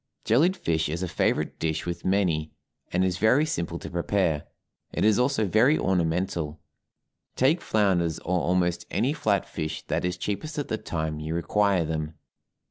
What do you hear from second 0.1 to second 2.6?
Jellied fish is a favorite dish with many,